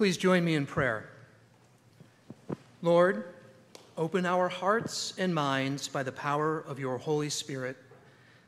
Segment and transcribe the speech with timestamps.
[0.00, 1.10] Please join me in prayer.
[2.80, 3.34] Lord,
[3.98, 7.76] open our hearts and minds by the power of your Holy Spirit,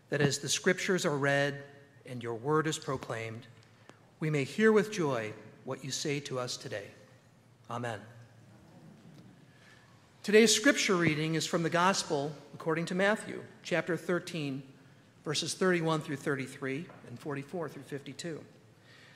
[0.09, 1.63] that as the scriptures are read
[2.07, 3.49] and your word is proclaimed,
[4.19, 5.31] we may hear with joy
[5.65, 6.87] what you say to us today.
[7.71, 8.01] Amen.
[10.23, 14.63] Today's scripture reading is from the Gospel according to Matthew, chapter 13,
[15.23, 18.41] verses 31 through 33 and 44 through 52.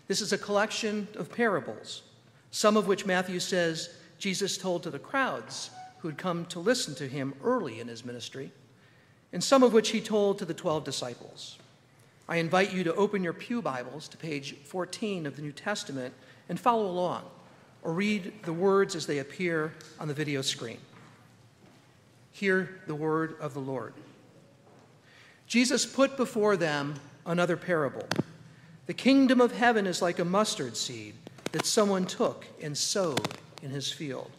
[0.07, 2.03] This is a collection of parables
[2.57, 5.69] some of which Matthew says Jesus told to the crowds
[5.99, 8.51] who had come to listen to him early in his ministry,
[9.31, 11.59] and some of which he told to the 12 disciples.
[12.27, 16.15] I invite you to open your Pew Bibles to page 14 of the New Testament
[16.49, 17.25] and follow along,
[17.83, 20.79] or read the words as they appear on the video screen.
[22.33, 23.93] Hear the word of the Lord.
[25.47, 26.95] Jesus put before them
[27.27, 28.09] another parable.
[28.87, 31.13] The kingdom of heaven is like a mustard seed
[31.57, 34.31] that someone took and sowed in his field.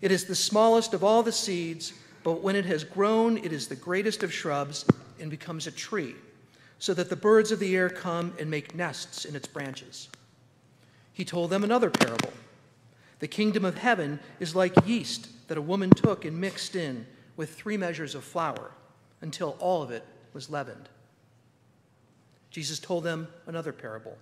[0.00, 3.66] It is the smallest of all the seeds, but when it has grown, it is
[3.66, 4.84] the greatest of shrubs
[5.18, 6.14] and becomes a tree,
[6.78, 10.10] so that the birds of the air come and make nests in its branches.
[11.12, 12.32] He told them another parable.
[13.18, 17.04] The kingdom of heaven is like yeast that a woman took and mixed in
[17.36, 18.70] with three measures of flour
[19.22, 20.88] until all of it was leavened.
[22.52, 24.16] Jesus told them another parable.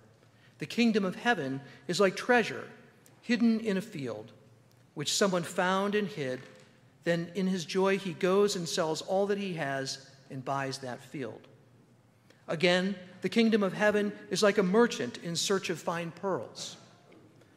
[0.59, 2.67] The kingdom of heaven is like treasure
[3.21, 4.31] hidden in a field,
[4.93, 6.39] which someone found and hid.
[7.03, 11.03] Then, in his joy, he goes and sells all that he has and buys that
[11.03, 11.47] field.
[12.47, 16.77] Again, the kingdom of heaven is like a merchant in search of fine pearls.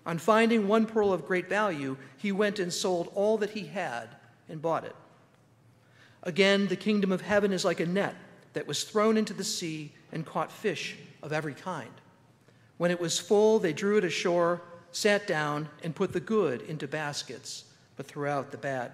[0.07, 4.09] On finding one pearl of great value, he went and sold all that he had
[4.49, 4.97] and bought it.
[6.25, 8.17] Again, the kingdom of heaven is like a net
[8.53, 11.93] that was thrown into the sea and caught fish of every kind.
[12.81, 16.89] When it was full, they drew it ashore, sat down, and put the good into
[16.89, 17.65] baskets,
[17.95, 18.93] but threw out the bad.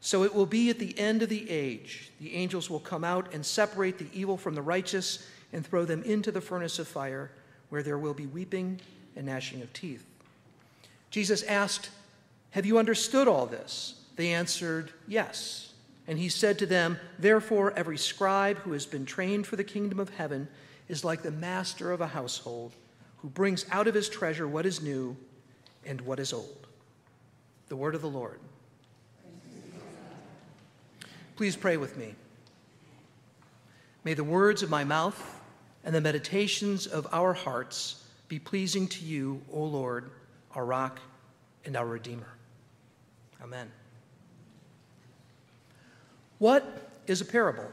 [0.00, 2.10] So it will be at the end of the age.
[2.20, 6.02] The angels will come out and separate the evil from the righteous and throw them
[6.02, 7.30] into the furnace of fire,
[7.68, 8.80] where there will be weeping
[9.14, 10.04] and gnashing of teeth.
[11.12, 11.90] Jesus asked,
[12.50, 14.00] Have you understood all this?
[14.16, 15.72] They answered, Yes.
[16.08, 20.00] And he said to them, Therefore, every scribe who has been trained for the kingdom
[20.00, 20.48] of heaven
[20.88, 22.72] is like the master of a household
[23.22, 25.16] who brings out of his treasure what is new
[25.84, 26.66] and what is old.
[27.68, 28.40] The word of the Lord.
[31.36, 32.14] Please pray with me.
[34.04, 35.40] May the words of my mouth
[35.84, 40.10] and the meditations of our hearts be pleasing to you, O Lord,
[40.54, 41.00] our rock
[41.64, 42.28] and our Redeemer.
[43.42, 43.70] Amen.
[46.38, 47.70] What is a parable?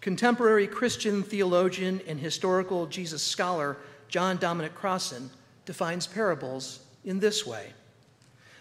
[0.00, 3.76] Contemporary Christian theologian and historical Jesus scholar
[4.12, 5.30] John Dominic Crossan
[5.64, 7.72] defines parables in this way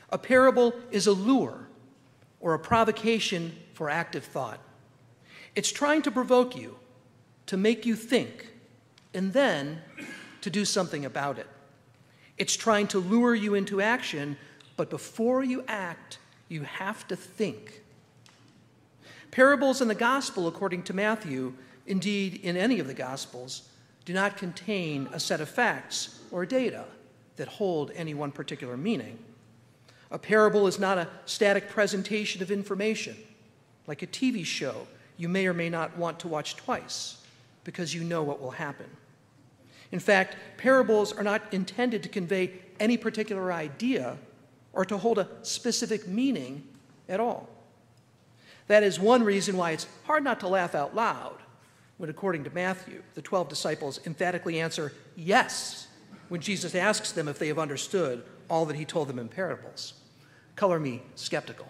[0.10, 1.68] A parable is a lure
[2.40, 4.60] or a provocation for active thought.
[5.54, 6.78] It's trying to provoke you,
[7.48, 8.54] to make you think,
[9.14, 9.82] and then
[10.40, 11.48] to do something about it.
[12.38, 14.38] It's trying to lure you into action,
[14.78, 16.18] but before you act,
[16.48, 17.82] you have to think.
[19.32, 21.54] Parables in the gospel, according to Matthew,
[21.86, 23.68] indeed in any of the gospels,
[24.06, 26.86] do not contain a set of facts or data
[27.36, 29.18] that hold any one particular meaning.
[30.10, 33.16] A parable is not a static presentation of information,
[33.88, 37.18] like a TV show you may or may not want to watch twice
[37.64, 38.88] because you know what will happen.
[39.92, 44.18] In fact, parables are not intended to convey any particular idea
[44.74, 46.68] or to hold a specific meaning
[47.08, 47.50] at all.
[48.68, 51.38] That is one reason why it's hard not to laugh out loud
[52.02, 55.88] when, according to Matthew, the 12 disciples emphatically answer yes
[56.30, 59.94] when Jesus asks them if they have understood all that he told them in parables.
[60.56, 61.68] Color me skeptical.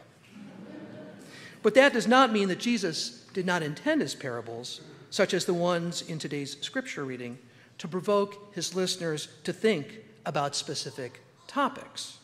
[1.61, 4.79] But that does not mean that Jesus did not intend his parables,
[5.09, 7.37] such as the ones in today's scripture reading,
[7.79, 12.19] to provoke his listeners to think about specific topics.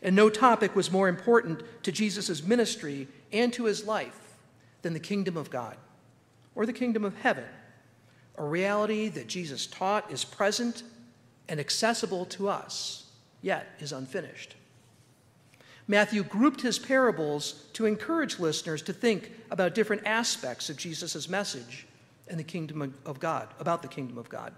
[0.00, 4.38] And no topic was more important to Jesus' ministry and to his life
[4.80, 5.76] than the kingdom of God
[6.56, 7.44] or the kingdom of heaven,
[8.36, 10.82] a reality that Jesus taught is present
[11.48, 13.04] and accessible to us,
[13.42, 14.56] yet is unfinished.
[15.86, 21.86] Matthew grouped his parables to encourage listeners to think about different aspects of Jesus' message
[22.26, 24.52] and the kingdom of God, about the kingdom of God.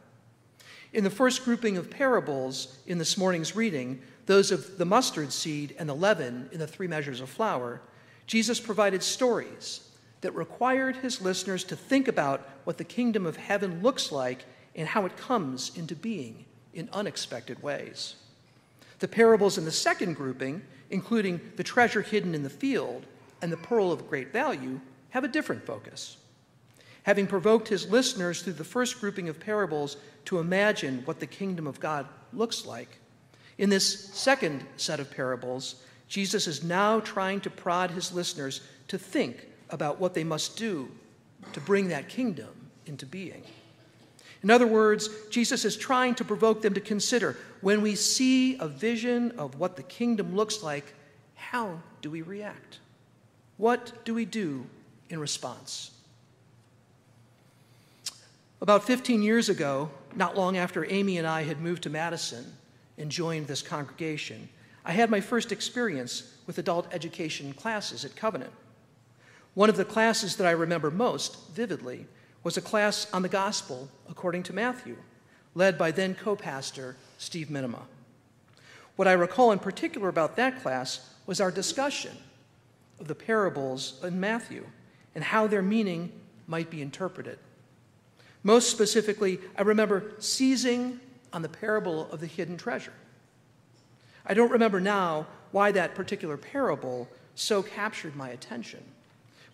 [0.95, 5.75] In the first grouping of parables in this morning's reading, those of the mustard seed
[5.79, 7.83] and the leaven in the three measures of flour,
[8.27, 9.88] Jesus provided stories
[10.20, 14.44] that required his listeners to think about what the kingdom of heaven looks like
[14.75, 16.44] and how it comes into being
[16.75, 18.17] in unexpected ways.
[18.99, 23.06] The parables in the second grouping, including the treasure hidden in the field
[23.41, 24.81] and the pearl of great value,
[25.11, 26.17] have a different focus.
[27.05, 31.67] Having provoked his listeners through the first grouping of parables to imagine what the kingdom
[31.67, 32.99] of God looks like,
[33.56, 38.99] in this second set of parables, Jesus is now trying to prod his listeners to
[38.99, 40.91] think about what they must do
[41.53, 42.49] to bring that kingdom
[42.87, 43.43] into being.
[44.43, 48.69] In other words, Jesus is trying to provoke them to consider when we see a
[48.69, 50.94] vision of what the kingdom looks like,
[51.35, 52.79] how do we react?
[53.56, 54.67] What do we do
[55.11, 55.91] in response?
[58.61, 62.44] About 15 years ago, not long after Amy and I had moved to Madison
[62.97, 64.49] and joined this congregation,
[64.85, 68.53] I had my first experience with adult education classes at Covenant.
[69.58, 72.06] One of the classes that I remember most vividly
[72.44, 74.96] was a class on the gospel according to Matthew,
[75.52, 77.82] led by then co pastor Steve Minima.
[78.94, 82.16] What I recall in particular about that class was our discussion
[83.00, 84.64] of the parables in Matthew
[85.16, 86.12] and how their meaning
[86.46, 87.40] might be interpreted.
[88.44, 91.00] Most specifically, I remember seizing
[91.32, 92.94] on the parable of the hidden treasure.
[94.25, 98.84] I don't remember now why that particular parable so captured my attention,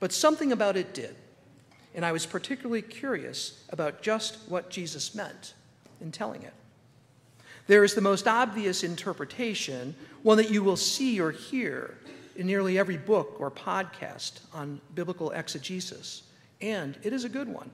[0.04, 1.16] but something about it did,
[1.94, 5.54] and I was particularly curious about just what Jesus meant
[5.98, 6.52] in telling it.
[7.68, 11.96] There is the most obvious interpretation, one that you will see or hear
[12.36, 16.24] in nearly every book or podcast on biblical exegesis,
[16.60, 17.70] and it is a good one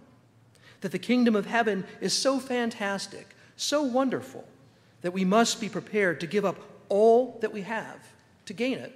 [0.83, 3.27] that the kingdom of heaven is so fantastic,
[3.57, 4.45] so wonderful,
[5.01, 7.99] that we must be prepared to give up all that we have
[8.45, 8.95] to gain it.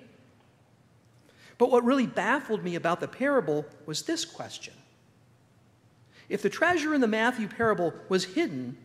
[1.59, 4.75] But what really baffled me about the parable was this question
[6.29, 8.77] If the treasure in the Matthew parable was hidden,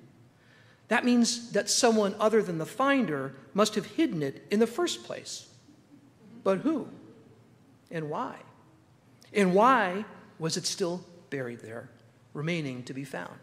[0.88, 5.04] that means that someone other than the finder must have hidden it in the first
[5.04, 5.48] place.
[6.44, 6.88] But who?
[7.92, 8.38] And why?
[9.34, 10.06] And why
[10.40, 11.90] was it still buried there?
[12.34, 13.40] remaining to be found.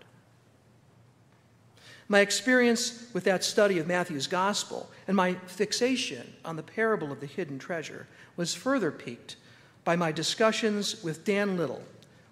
[2.08, 7.20] My experience with that study of Matthew's gospel and my fixation on the parable of
[7.20, 8.06] the hidden treasure
[8.36, 9.36] was further piqued
[9.84, 11.82] by my discussions with Dan Little,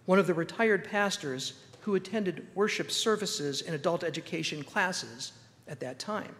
[0.07, 5.33] one of the retired pastors who attended worship services and adult education classes
[5.69, 6.35] at that time.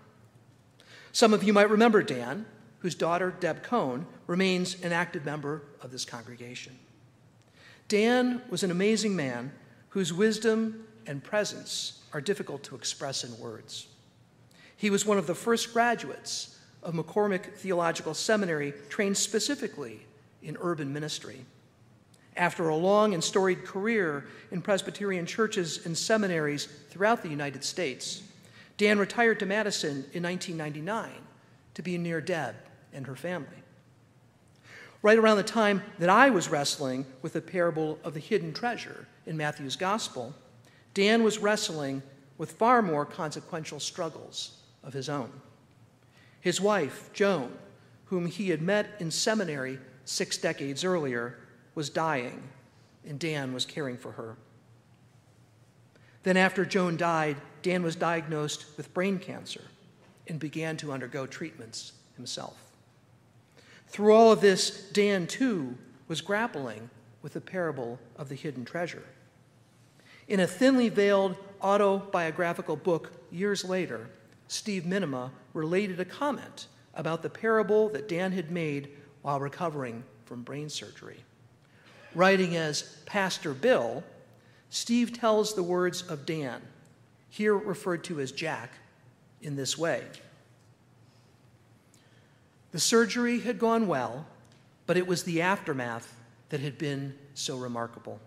[1.13, 2.47] Some of you might remember Dan,
[2.81, 6.79] whose daughter, Deb Cohn, remains an active member of this congregation.
[7.89, 9.53] Dan was an amazing man
[9.91, 13.87] whose wisdom and presence are difficult to express in words.
[14.77, 20.07] He was one of the first graduates of McCormick Theological Seminary trained specifically
[20.43, 21.45] in urban ministry.
[22.37, 28.23] After a long and storied career in Presbyterian churches and seminaries throughout the United States,
[28.77, 31.11] Dan retired to Madison in 1999
[31.75, 32.57] to be near Deb
[32.93, 33.49] and her family.
[35.01, 39.07] Right around the time that I was wrestling with the parable of the hidden treasure
[39.27, 40.35] in Matthew's gospel,
[40.95, 42.03] Dan was wrestling
[42.39, 45.31] with far more consequential struggles of his own.
[46.41, 47.53] His wife, Joan,
[48.07, 51.39] whom he had met in seminary six decades earlier,
[51.75, 52.43] was dying,
[53.07, 54.37] and Dan was caring for her.
[56.23, 59.63] Then, after Joan died, Dan was diagnosed with brain cancer
[60.27, 62.57] and began to undergo treatments himself.
[63.89, 65.77] Through all of this, Dan too
[66.09, 66.89] was grappling
[67.23, 69.05] with the parable of the hidden treasure.
[70.29, 74.09] In a thinly veiled autobiographical book years later,
[74.49, 78.91] Steve Minima related a comment about the parable that Dan had made
[79.23, 81.25] while recovering from brain surgery.
[82.15, 84.05] Writing as Pastor Bill,
[84.71, 86.63] Steve tells the words of Dan,
[87.29, 88.73] here referred to as Jack,
[89.43, 90.03] in this way
[92.73, 94.27] The surgery had gone well,
[94.87, 96.17] but it was the aftermath
[96.49, 98.21] that had been so remarkable.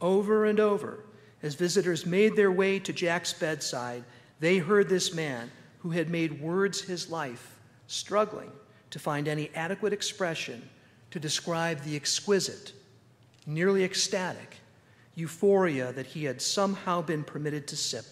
[0.00, 1.04] Over and over,
[1.42, 4.04] as visitors made their way to Jack's bedside,
[4.40, 8.50] they heard this man who had made words his life struggling
[8.90, 10.68] to find any adequate expression
[11.10, 12.72] to describe the exquisite,
[13.46, 14.56] nearly ecstatic
[15.14, 18.04] euphoria that he had somehow been permitted to sip.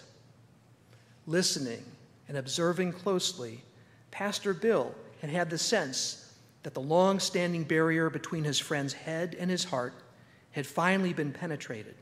[1.26, 1.84] Listening
[2.28, 3.62] and observing closely,
[4.10, 9.36] Pastor Bill had had the sense that the long standing barrier between his friend's head
[9.38, 9.92] and his heart
[10.54, 11.96] had finally been penetrated,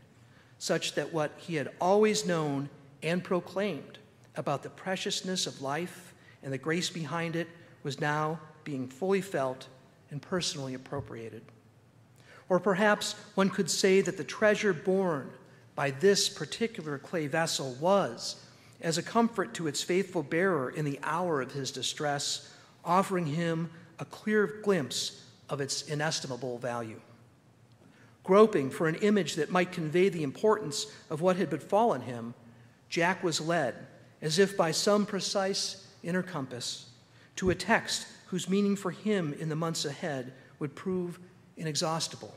[0.59, 2.69] such that what he had always known
[3.03, 3.99] and proclaimed
[4.37, 7.49] about the preciousness of life and the grace behind it
[7.83, 9.67] was now being fully felt
[10.11, 11.43] and personally appropriated.
[12.51, 15.31] Or perhaps one could say that the treasure borne
[15.75, 18.37] by this particular clay vessel was,
[18.83, 22.55] as a comfort to its faithful bearer in the hour of his distress,
[22.85, 27.01] offering him a clear glimpse of its inestimable value.
[28.25, 32.35] Groping for an image that might convey the importance of what had befallen him,
[32.89, 33.75] Jack was led,
[34.21, 36.91] as if by some precise inner compass,
[37.37, 41.19] to a text whose meaning for him in the months ahead would prove
[41.57, 42.35] inexhaustible.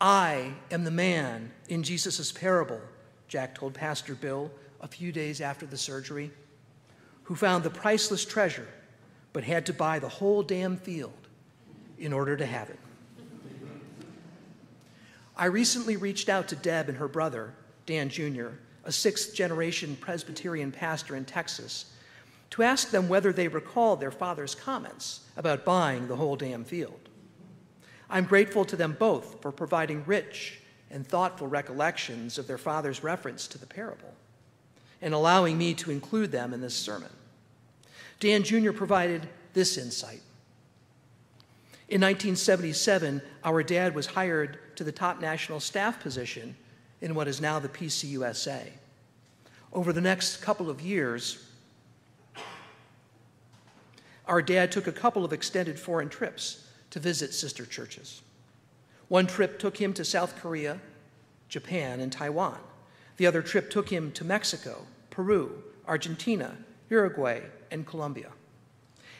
[0.00, 2.80] I am the man in Jesus' parable,
[3.28, 6.30] Jack told Pastor Bill a few days after the surgery,
[7.22, 8.68] who found the priceless treasure
[9.32, 11.28] but had to buy the whole damn field
[11.98, 12.78] in order to have it.
[15.36, 17.54] I recently reached out to Deb and her brother,
[17.86, 18.48] Dan Jr.,
[18.84, 21.86] a sixth generation Presbyterian pastor in Texas,
[22.50, 27.08] to ask them whether they recalled their father's comments about buying the whole damn field.
[28.08, 30.60] I'm grateful to them both for providing rich
[30.90, 34.14] and thoughtful recollections of their father's reference to the parable
[35.02, 37.10] and allowing me to include them in this sermon.
[38.20, 38.72] Dan Jr.
[38.72, 40.20] provided this insight.
[41.86, 46.56] In 1977, our dad was hired to the top national staff position
[47.02, 48.70] in what is now the PCUSA.
[49.72, 51.44] Over the next couple of years,
[54.26, 58.22] our dad took a couple of extended foreign trips to visit sister churches.
[59.08, 60.80] One trip took him to South Korea,
[61.48, 62.58] Japan, and Taiwan.
[63.18, 66.56] The other trip took him to Mexico, Peru, Argentina,
[66.88, 68.30] Uruguay, and Colombia.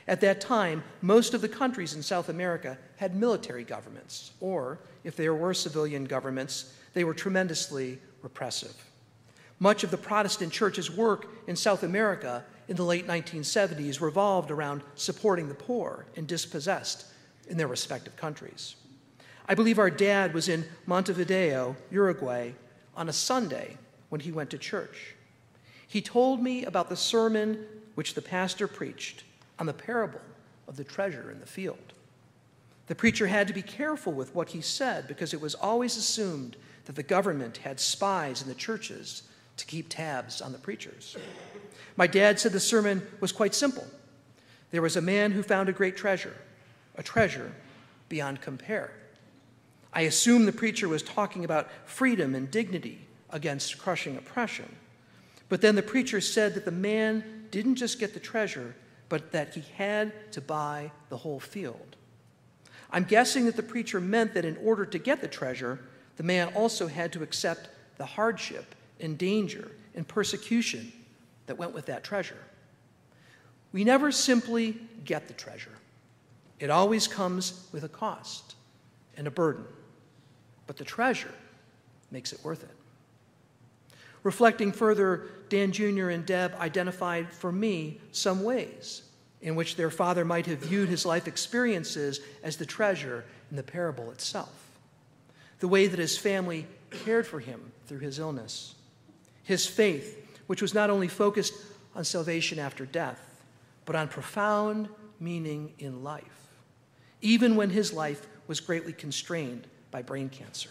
[0.07, 5.17] At that time, most of the countries in South America had military governments, or if
[5.17, 8.75] there were civilian governments, they were tremendously repressive.
[9.59, 14.83] Much of the Protestant church's work in South America in the late 1970s revolved around
[14.95, 17.07] supporting the poor and dispossessed
[17.49, 18.77] in their respective countries.
[19.49, 22.53] I believe our dad was in Montevideo, Uruguay,
[22.97, 23.77] on a Sunday
[24.09, 25.15] when he went to church.
[25.87, 29.25] He told me about the sermon which the pastor preached
[29.59, 30.21] on the parable
[30.69, 31.93] of the treasure in the field.
[32.87, 36.57] The preacher had to be careful with what he said because it was always assumed
[36.85, 39.23] that the government had spies in the churches
[39.57, 41.17] to keep tabs on the preachers.
[41.97, 43.87] My dad said the sermon was quite simple.
[44.71, 46.35] There was a man who found a great treasure,
[46.97, 47.53] a treasure
[48.09, 48.93] beyond compare.
[49.93, 54.75] I assume the preacher was talking about freedom and dignity against crushing oppression.
[55.49, 58.75] But then the preacher said that the man didn't just get the treasure,
[59.09, 61.97] but that he had to buy the whole field.
[62.91, 65.81] I'm guessing that the preacher meant that in order to get the treasure,
[66.17, 70.93] the man also had to accept the hardship and danger and persecution
[71.47, 72.39] that went with that treasure.
[73.73, 75.73] We never simply get the treasure,
[76.61, 78.55] it always comes with a cost
[79.17, 79.65] and a burden.
[80.67, 81.35] But the treasure
[82.11, 82.71] makes it worth it.
[84.25, 86.09] Reflecting further, Dan Jr.
[86.09, 89.03] and Deb identified for me some ways
[89.43, 93.63] in which their father might have viewed his life experiences as the treasure in the
[93.63, 94.71] parable itself.
[95.61, 98.75] The way that his family cared for him through his illness,
[99.43, 101.53] his faith, which was not only focused
[101.95, 103.21] on salvation after death,
[103.85, 104.89] but on profound
[105.21, 106.49] meaning in life,
[107.21, 110.71] even when his life was greatly constrained by brain cancer.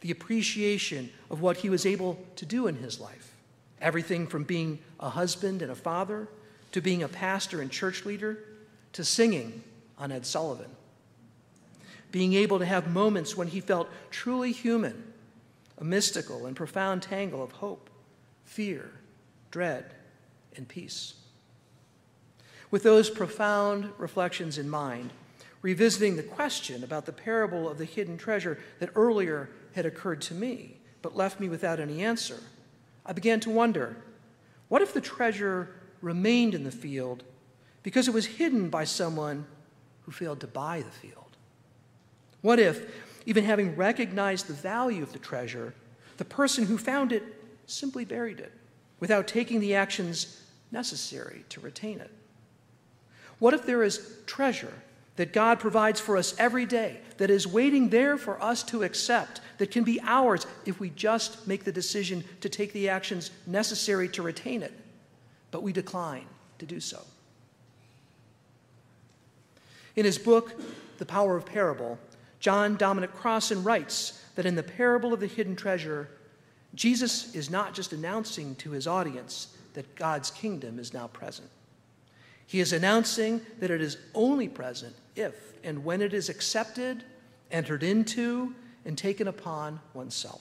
[0.00, 3.32] The appreciation of what he was able to do in his life,
[3.80, 6.28] everything from being a husband and a father,
[6.72, 8.38] to being a pastor and church leader,
[8.92, 9.62] to singing
[9.98, 10.70] on Ed Sullivan.
[12.10, 15.04] Being able to have moments when he felt truly human
[15.80, 17.88] a mystical and profound tangle of hope,
[18.44, 18.90] fear,
[19.50, 19.94] dread,
[20.56, 21.14] and peace.
[22.70, 25.10] With those profound reflections in mind,
[25.62, 30.34] revisiting the question about the parable of the hidden treasure that earlier had occurred to
[30.34, 32.40] me but left me without any answer,
[33.06, 33.96] I began to wonder
[34.68, 35.70] what if the treasure
[36.02, 37.24] remained in the field
[37.82, 39.46] because it was hidden by someone
[40.02, 41.36] who failed to buy the field?
[42.42, 42.94] What if
[43.26, 45.74] even having recognized the value of the treasure,
[46.16, 47.22] the person who found it
[47.66, 48.52] simply buried it
[49.00, 52.10] without taking the actions necessary to retain it?
[53.38, 54.74] What if there is treasure
[55.18, 59.40] that God provides for us every day that is waiting there for us to accept,
[59.58, 64.08] that can be ours if we just make the decision to take the actions necessary
[64.10, 64.72] to retain it,
[65.50, 66.26] but we decline
[66.60, 67.02] to do so.
[69.96, 70.52] In his book,
[70.98, 71.98] The Power of Parable,
[72.38, 76.08] John Dominic Crossan writes that in the parable of the hidden treasure,
[76.76, 81.50] Jesus is not just announcing to his audience that God's kingdom is now present.
[82.48, 87.04] He is announcing that it is only present if and when it is accepted,
[87.50, 88.54] entered into,
[88.86, 90.40] and taken upon oneself.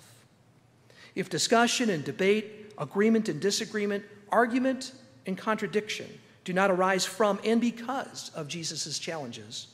[1.15, 4.93] If discussion and debate, agreement and disagreement, argument
[5.25, 6.07] and contradiction
[6.45, 9.67] do not arise from and because of Jesus' challenges,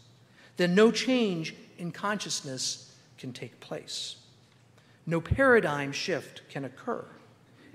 [0.58, 4.16] then no change in consciousness can take place.
[5.06, 7.06] No paradigm shift can occur,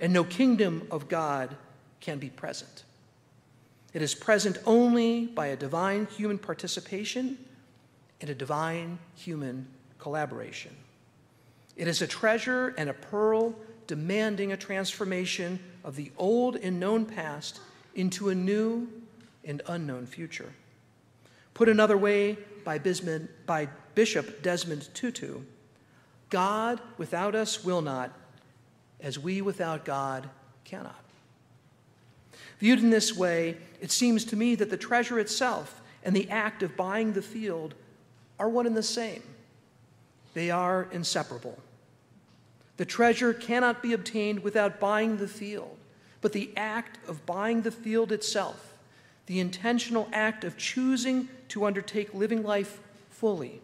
[0.00, 1.56] and no kingdom of God
[2.00, 2.82] can be present.
[3.98, 7.36] It is present only by a divine human participation
[8.20, 9.66] and a divine human
[9.98, 10.70] collaboration.
[11.76, 13.56] It is a treasure and a pearl
[13.88, 17.58] demanding a transformation of the old and known past
[17.96, 18.86] into a new
[19.44, 20.52] and unknown future.
[21.54, 22.78] Put another way by,
[23.46, 25.40] by Bishop Desmond Tutu
[26.30, 28.12] God without us will not,
[29.00, 30.30] as we without God
[30.62, 31.07] cannot.
[32.58, 36.62] Viewed in this way, it seems to me that the treasure itself and the act
[36.62, 37.74] of buying the field
[38.38, 39.22] are one and the same.
[40.34, 41.58] They are inseparable.
[42.76, 45.76] The treasure cannot be obtained without buying the field,
[46.20, 48.74] but the act of buying the field itself,
[49.26, 53.60] the intentional act of choosing to undertake living life fully,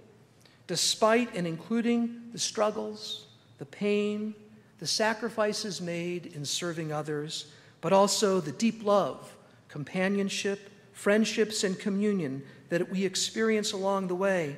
[0.67, 3.27] despite and including the struggles,
[3.59, 4.35] the pain,
[4.81, 7.47] the sacrifices made in serving others,
[7.85, 9.37] but also the deep love,
[9.69, 14.57] companionship, friendships, and communion that we experience along the way,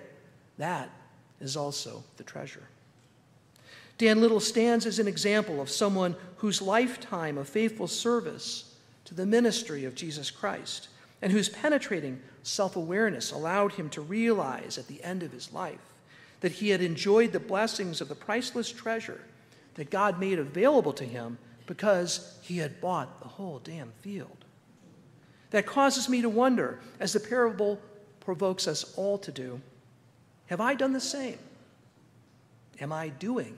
[0.59, 0.89] that
[1.41, 2.63] is also the treasure.
[3.99, 8.77] Dan Little stands as an example of someone whose lifetime of faithful service
[9.07, 10.87] to the ministry of Jesus Christ
[11.21, 15.95] and whose penetrating self awareness allowed him to realize at the end of his life
[16.43, 19.23] that he had enjoyed the blessings of the priceless treasure
[19.75, 24.45] that God made available to him because he had bought the whole damn field.
[25.51, 27.81] That causes me to wonder, as the parable
[28.21, 29.61] provokes us all to do
[30.47, 31.39] have I done the same?
[32.81, 33.57] Am I doing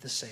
[0.00, 0.30] the same?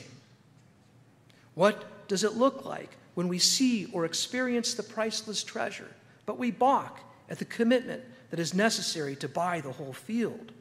[1.54, 5.90] What does it look like when we see or experience the priceless treasure,
[6.24, 10.52] but we balk at the commitment that is necessary to buy the whole field?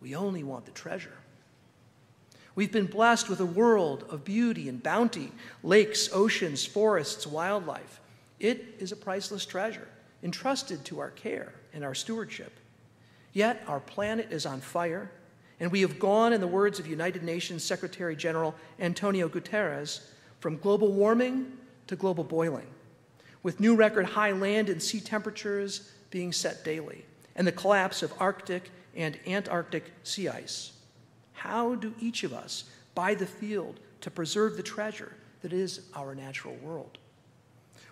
[0.00, 1.16] We only want the treasure.
[2.54, 8.00] We've been blessed with a world of beauty and bounty lakes, oceans, forests, wildlife.
[8.38, 9.88] It is a priceless treasure
[10.22, 12.52] entrusted to our care and our stewardship.
[13.32, 15.10] Yet our planet is on fire,
[15.58, 20.08] and we have gone, in the words of United Nations Secretary General Antonio Guterres,
[20.40, 21.52] from global warming
[21.86, 22.66] to global boiling,
[23.42, 28.12] with new record high land and sea temperatures being set daily, and the collapse of
[28.20, 30.72] Arctic and Antarctic sea ice.
[31.42, 32.62] How do each of us
[32.94, 36.98] buy the field to preserve the treasure that is our natural world?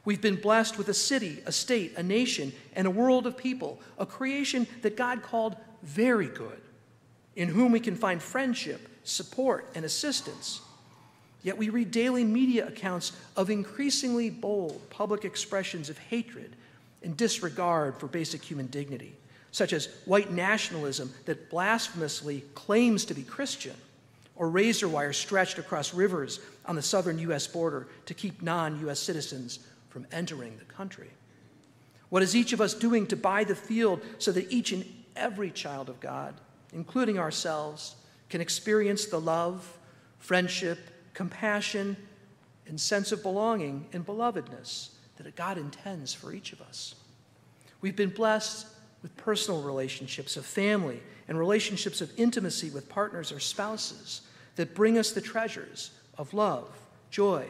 [0.04, 3.80] We've been blessed with a city, a state, a nation, and a world of people,
[3.98, 6.60] a creation that God called very good,
[7.34, 10.60] in whom we can find friendship, support, and assistance.
[11.42, 16.54] Yet we read daily media accounts of increasingly bold public expressions of hatred
[17.02, 19.16] and disregard for basic human dignity,
[19.52, 23.74] such as white nationalism that blasphemously claims to be Christian,
[24.36, 27.46] or razor wire stretched across rivers on the southern U.S.
[27.46, 29.00] border to keep non U.S.
[29.00, 29.58] citizens
[29.88, 31.10] from entering the country?
[32.08, 34.84] What is each of us doing to buy the field so that each and
[35.14, 36.34] every child of God,
[36.72, 37.96] including ourselves,
[38.28, 39.76] can experience the love,
[40.18, 40.78] friendship,
[41.12, 41.96] compassion,
[42.66, 46.94] and sense of belonging and belovedness that God intends for each of us?
[47.80, 48.66] We've been blessed
[49.02, 54.22] with personal relationships of family and relationships of intimacy with partners or spouses
[54.56, 56.68] that bring us the treasures of love,
[57.10, 57.46] joy,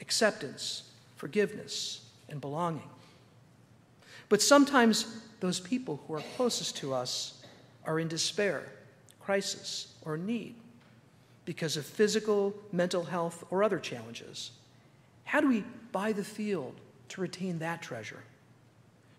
[0.00, 2.88] acceptance, forgiveness, and belonging.
[4.28, 7.42] But sometimes those people who are closest to us
[7.84, 8.64] are in despair,
[9.20, 10.54] crisis, or need
[11.44, 14.52] because of physical, mental health, or other challenges.
[15.24, 16.74] How do we buy the field
[17.10, 18.22] to retain that treasure?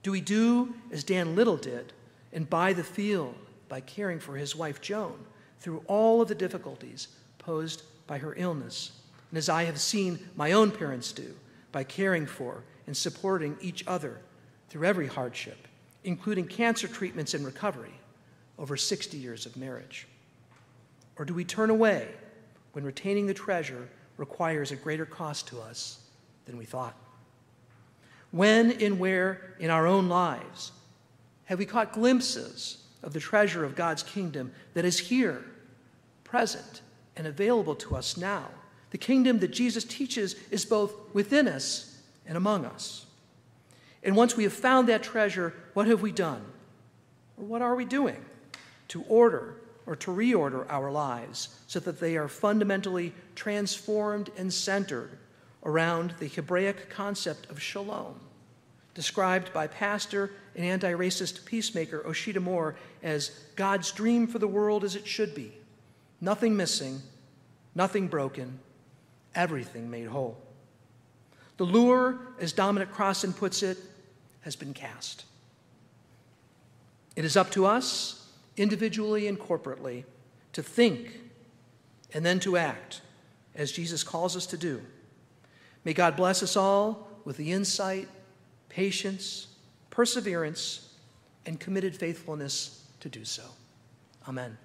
[0.04, 1.94] Do we do as Dan Little did
[2.34, 3.36] and buy the field
[3.70, 5.18] by caring for his wife Joan
[5.60, 7.08] through all of the difficulties
[7.40, 8.92] posed by her illness,
[9.32, 11.34] and as I have seen my own parents do
[11.72, 14.20] by caring for and supporting each other
[14.70, 15.68] through every hardship,
[16.04, 17.94] including cancer treatments and recovery
[18.60, 20.08] over 60 years of marriage?
[21.16, 22.10] Or do we turn away
[22.74, 23.88] when retaining the treasure
[24.18, 26.00] requires a greater cost to us
[26.46, 26.96] than we thought?
[28.34, 30.72] When and where in our own lives
[31.46, 35.46] have we caught glimpses of the treasure of God's kingdom that is here,
[36.24, 36.82] present,
[37.16, 38.48] and available to us now?
[38.90, 43.06] The kingdom that Jesus teaches is both within us and among us.
[44.02, 46.44] And once we have found that treasure, what have we done?
[47.38, 48.26] Or what are we doing
[48.88, 55.20] to order or to reorder our lives so that they are fundamentally transformed and centered
[55.64, 58.20] around the Hebraic concept of shalom,
[58.94, 64.84] described by pastor and anti racist peacemaker Osheta Moore as God's dream for the world
[64.84, 65.54] as it should be
[66.22, 67.02] nothing missing,
[67.76, 68.60] nothing broken,
[69.36, 70.38] everything made whole.
[71.58, 73.78] The lure, as Dominic Crossan puts it,
[74.42, 75.26] has been cast.
[77.16, 80.06] It is up to us, individually and corporately,
[80.54, 81.20] to think
[82.14, 83.02] and then to act
[83.56, 84.82] as Jesus calls us to do.
[85.86, 88.08] May God bless us all with the insight,
[88.70, 89.48] patience,
[89.90, 90.94] perseverance,
[91.46, 93.44] and committed faithfulness to do so.
[94.28, 94.58] Amen.